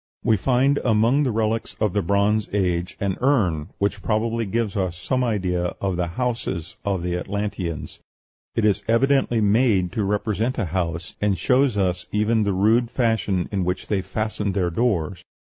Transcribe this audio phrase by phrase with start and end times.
[0.23, 4.97] We find among the relics of the Bronze Age an urn, which probably gives us
[4.97, 7.99] some idea of the houses of the Atlanteans:
[8.55, 13.47] it is evidently made to represent a house, and shows us even the rude fashion
[13.51, 15.21] in which they fastened their doors.